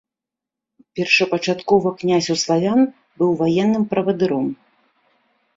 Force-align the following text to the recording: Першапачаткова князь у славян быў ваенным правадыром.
Першапачаткова 0.99 1.93
князь 2.01 2.29
у 2.37 2.37
славян 2.45 2.81
быў 3.23 3.37
ваенным 3.43 3.83
правадыром. 3.93 4.49